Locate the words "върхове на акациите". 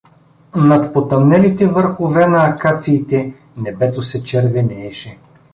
1.67-3.33